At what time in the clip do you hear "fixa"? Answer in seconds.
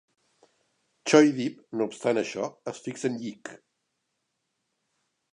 2.85-3.11